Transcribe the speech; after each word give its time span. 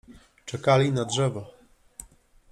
Czekali 0.45 0.91
na 0.91 1.05
drzewo. 1.05 1.51